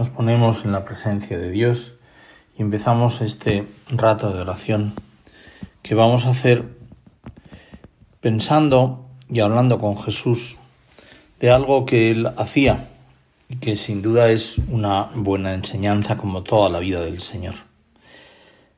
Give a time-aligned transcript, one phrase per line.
[0.00, 1.92] nos ponemos en la presencia de Dios
[2.56, 4.94] y empezamos este rato de oración
[5.82, 6.64] que vamos a hacer
[8.22, 10.56] pensando y hablando con Jesús
[11.38, 12.88] de algo que él hacía
[13.50, 17.56] y que sin duda es una buena enseñanza como toda la vida del Señor.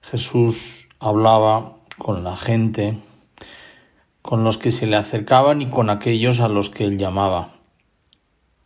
[0.01, 2.99] Jesús hablaba con la gente,
[4.23, 7.62] con los que se le acercaban y con aquellos a los que él llamaba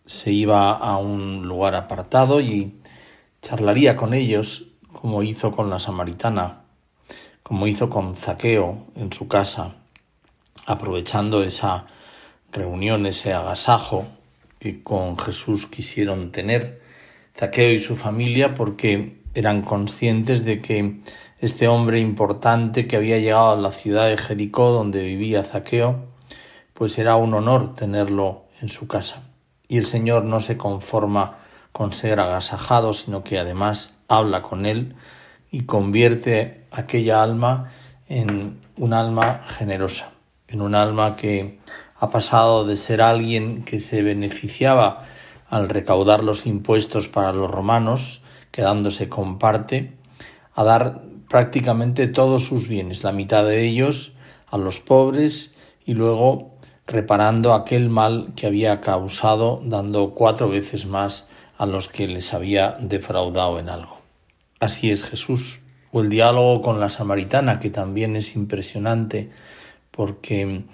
[0.07, 2.77] se iba a un lugar apartado y
[3.43, 6.63] charlaría con ellos, como hizo con la samaritana,
[7.43, 9.75] como hizo con Zaqueo en su casa,
[10.67, 11.87] aprovechando esa
[12.53, 14.07] reunión, ese agasajo
[14.59, 16.81] que con Jesús quisieron tener
[17.37, 21.03] Zaqueo y su familia porque eran conscientes de que
[21.41, 26.07] este hombre importante que había llegado a la ciudad de Jericó donde vivía Zaqueo,
[26.73, 29.23] pues era un honor tenerlo en su casa.
[29.69, 31.39] Y el Señor no se conforma
[31.73, 34.95] con ser agasajado, sino que además habla con él
[35.51, 37.73] y convierte aquella alma
[38.09, 40.13] en un alma generosa,
[40.49, 41.59] en un alma que
[41.99, 45.05] ha pasado de ser alguien que se beneficiaba
[45.49, 49.97] al recaudar los impuestos para los romanos, quedándose con parte,
[50.55, 54.13] a dar prácticamente todos sus bienes, la mitad de ellos
[54.49, 55.53] a los pobres
[55.85, 56.56] y luego
[56.87, 62.77] reparando aquel mal que había causado, dando cuatro veces más a los que les había
[62.81, 64.01] defraudado en algo.
[64.61, 65.61] Así es Jesús.
[65.93, 69.31] O el diálogo con la samaritana, que también es impresionante,
[69.91, 70.65] porque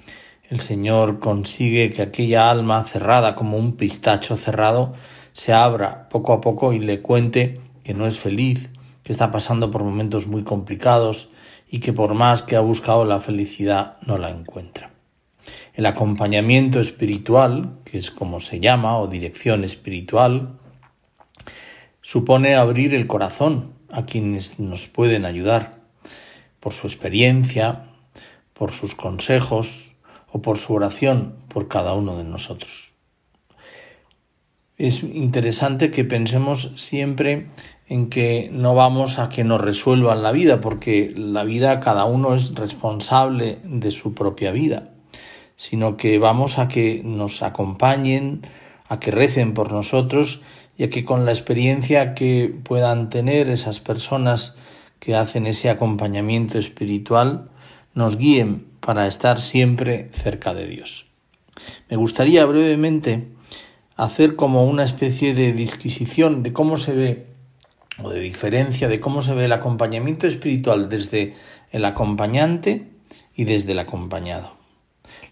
[0.49, 4.95] el Señor consigue que aquella alma cerrada, como un pistacho cerrado,
[5.33, 8.69] se abra poco a poco y le cuente que no es feliz,
[9.03, 11.29] que está pasando por momentos muy complicados
[11.71, 14.92] y que por más que ha buscado la felicidad no la encuentra.
[15.75, 20.59] El acompañamiento espiritual, que es como se llama, o dirección espiritual,
[22.03, 25.81] supone abrir el corazón a quienes nos pueden ayudar
[26.61, 27.87] por su experiencia,
[28.53, 29.95] por sus consejos
[30.31, 32.93] o por su oración por cada uno de nosotros.
[34.77, 37.49] Es interesante que pensemos siempre
[37.87, 42.35] en que no vamos a que nos resuelvan la vida, porque la vida cada uno
[42.35, 44.92] es responsable de su propia vida
[45.63, 48.43] sino que vamos a que nos acompañen,
[48.89, 50.43] a que recen por nosotros
[50.77, 54.57] y a que con la experiencia que puedan tener esas personas
[54.99, 57.49] que hacen ese acompañamiento espiritual
[57.95, 61.07] nos guíen para estar siempre cerca de Dios.
[61.89, 63.29] Me gustaría brevemente
[63.95, 67.27] hacer como una especie de disquisición de cómo se ve
[68.03, 71.35] o de diferencia de cómo se ve el acompañamiento espiritual desde
[71.71, 72.89] el acompañante
[73.37, 74.62] y desde el acompañado.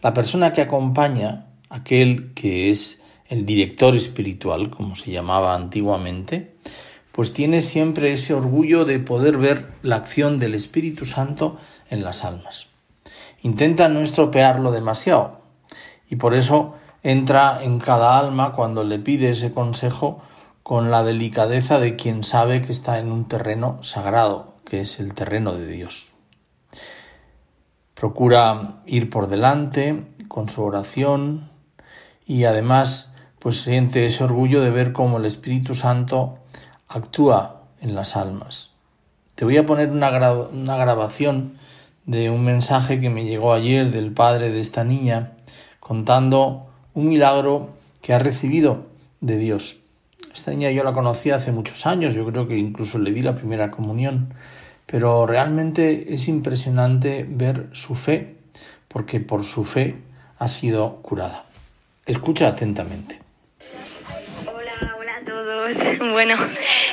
[0.02, 6.54] La persona que acompaña, aquel que es el director espiritual, como se llamaba antiguamente,
[7.12, 11.58] pues tiene siempre ese orgullo de poder ver la acción del Espíritu Santo
[11.90, 12.68] en las almas.
[13.42, 15.42] Intenta no estropearlo demasiado
[16.08, 20.22] y por eso entra en cada alma cuando le pide ese consejo
[20.62, 25.12] con la delicadeza de quien sabe que está en un terreno sagrado, que es el
[25.12, 26.09] terreno de Dios.
[28.00, 31.50] Procura ir por delante con su oración
[32.26, 36.38] y además pues siente ese orgullo de ver cómo el Espíritu Santo
[36.88, 38.72] actúa en las almas.
[39.34, 41.58] Te voy a poner una, grabación
[42.06, 45.32] de un mensaje que me llegó ayer del padre de esta niña
[45.78, 47.68] contando un milagro
[48.00, 48.86] que ha recibido
[49.20, 49.76] de Dios.
[50.32, 53.34] Esta niña yo la conocí hace muchos años, yo creo que incluso le di la
[53.34, 54.32] primera comunión
[54.90, 58.34] pero realmente es impresionante ver su fe,
[58.88, 59.94] porque por su fe
[60.38, 61.44] ha sido curada.
[62.06, 63.20] Escucha atentamente.
[64.46, 65.76] Hola, hola a todos.
[66.12, 66.34] Bueno,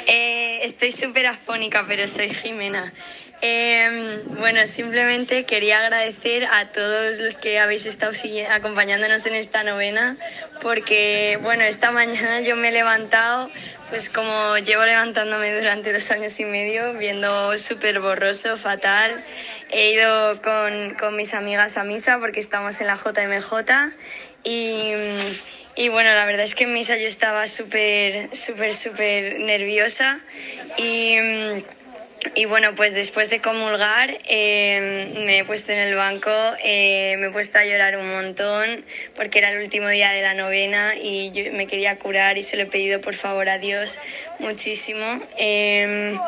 [0.06, 2.94] eh, estoy súper afónica, pero soy Jimena.
[3.42, 8.12] Em, bueno, simplemente quería agradecer a todos los que habéis estado
[8.52, 10.18] acompañándonos en esta novena,
[10.62, 13.50] porque bueno, esta mañana yo me he levantado,
[13.90, 19.24] pues como llevo levantándome durante dos años y medio, viendo súper borroso, fatal.
[19.70, 23.94] He ido con, con, mis amigas a misa porque estamos en la JMJ
[24.44, 24.92] y,
[25.76, 30.20] y bueno, la verdad es que en misa yo estaba súper, súper, súper nerviosa
[30.78, 31.18] y
[32.36, 36.32] y bueno, pues después de comulgar em, me he puesto en el banco,
[36.64, 38.86] eh, me he puesto a llorar un montón
[39.16, 42.58] porque era el último día de la novena y yo me quería curar y se
[42.58, 44.00] lo he pedido por favor a Dios
[44.40, 45.06] muchísimo.
[45.38, 46.20] Em,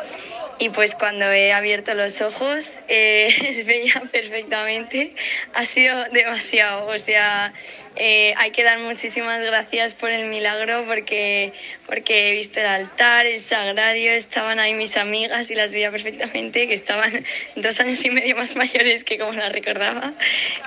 [0.60, 5.14] y pues cuando he abierto los ojos eh, veía perfectamente.
[5.54, 7.54] Ha sido demasiado, o sea,
[7.96, 11.54] eh, hay que dar muchísimas gracias por el milagro porque,
[11.86, 16.68] porque he visto el altar, el sagrario, estaban ahí mis amigas y las veía perfectamente,
[16.68, 17.24] que estaban
[17.56, 20.12] dos años y medio más mayores que como las recordaba.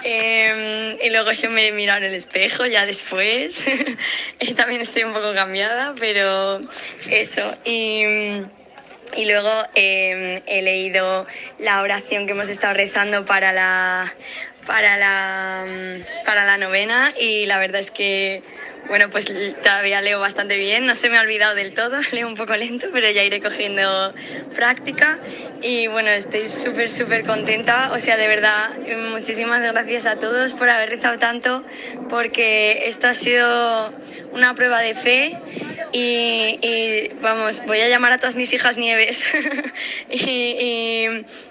[0.03, 3.63] Em, y luego yo me he mirado en el espejo ya después.
[4.55, 6.67] También estoy un poco cambiada, pero
[7.11, 7.55] eso.
[7.63, 8.05] Y
[9.15, 11.25] y luego em, he leído
[11.59, 14.13] la oración que hemos estado rezando para la,
[14.65, 15.65] para la,
[16.25, 18.43] para la novena y la verdad es que
[18.87, 19.25] bueno, pues
[19.61, 22.87] todavía leo bastante bien, no se me ha olvidado del todo, leo un poco lento,
[22.91, 24.13] pero ya iré cogiendo
[24.55, 25.19] práctica.
[25.61, 28.71] Y bueno, estoy súper, súper contenta, o sea, de verdad,
[29.11, 31.63] muchísimas gracias a todos por haber rezado tanto,
[32.09, 33.93] porque esto ha sido
[34.33, 35.37] una prueba de fe.
[35.95, 39.23] Y, vamos, voy a llamar a todas mis hijas Nieves.
[40.09, 41.05] Y,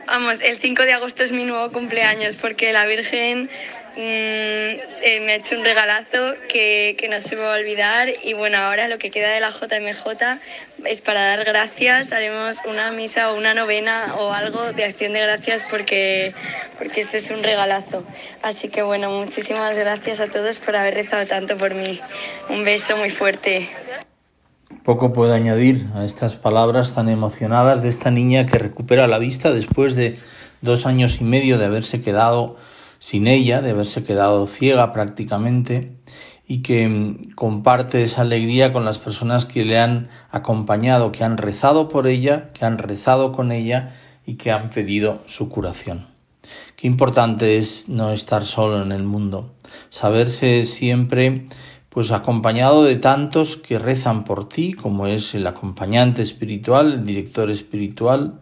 [0.06, 3.50] vamos, el 5 de agosto es mi nuevo cumpleaños porque la Virgen
[3.96, 8.32] mm, eh, me ha hecho un regalazo que, que no se va a olvidar y
[8.32, 10.40] bueno, ahora lo que queda de la JMJ
[10.84, 15.20] es para dar gracias, haremos una misa o una novena o algo de acción de
[15.20, 16.34] gracias porque,
[16.78, 18.04] porque este es un regalazo.
[18.42, 22.00] Así que bueno, muchísimas gracias a todos por haber rezado tanto por mí.
[22.48, 23.68] Un beso muy fuerte.
[24.84, 29.52] Poco puedo añadir a estas palabras tan emocionadas de esta niña que recupera la vista
[29.52, 30.18] después de
[30.60, 32.56] dos años y medio de haberse quedado
[33.02, 35.96] sin ella, de haberse quedado ciega prácticamente
[36.46, 41.36] y que mm, comparte esa alegría con las personas que le han acompañado, que han
[41.36, 46.06] rezado por ella, que han rezado con ella y que han pedido su curación.
[46.76, 49.52] Qué importante es no estar solo en el mundo,
[49.90, 51.48] saberse siempre
[51.88, 57.50] pues acompañado de tantos que rezan por ti, como es el acompañante espiritual, el director
[57.50, 58.38] espiritual,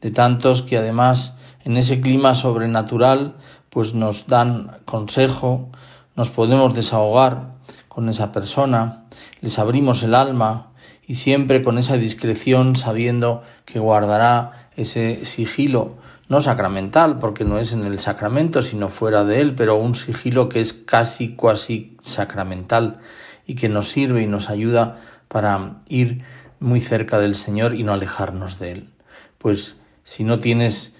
[0.00, 3.36] de tantos que además en ese clima sobrenatural
[3.70, 5.70] pues nos dan consejo,
[6.16, 7.54] nos podemos desahogar
[7.88, 9.04] con esa persona,
[9.40, 10.72] les abrimos el alma
[11.06, 15.96] y siempre con esa discreción sabiendo que guardará ese sigilo
[16.30, 20.48] no sacramental, porque no es en el sacramento, sino fuera de él, pero un sigilo
[20.48, 23.00] que es casi, cuasi sacramental
[23.46, 26.22] y que nos sirve y nos ayuda para ir
[26.60, 28.90] muy cerca del Señor y no alejarnos de él.
[29.38, 30.96] Pues si no tienes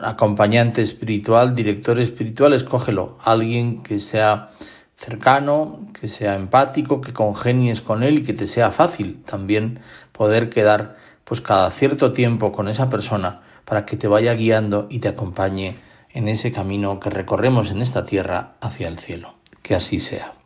[0.00, 4.50] acompañante espiritual, director espiritual, escógelo, alguien que sea
[4.96, 9.80] cercano, que sea empático, que congenies con él y que te sea fácil también
[10.12, 14.98] poder quedar pues cada cierto tiempo con esa persona para que te vaya guiando y
[14.98, 15.76] te acompañe
[16.12, 19.34] en ese camino que recorremos en esta tierra hacia el cielo.
[19.62, 20.39] Que así sea.